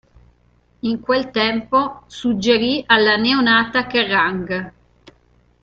[0.81, 4.73] In quel tempo, suggerì alla neonata Kerrang!